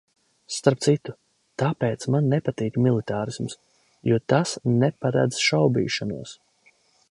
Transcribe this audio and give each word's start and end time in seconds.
Starp 0.53 0.79
citu, 0.85 1.13
tāpēc 1.63 2.07
man 2.15 2.31
nepatīk 2.31 2.79
militārisms, 2.87 3.57
jo 4.13 4.19
tas 4.33 4.57
neparedz 4.81 5.45
šaubīšanos. 5.51 6.37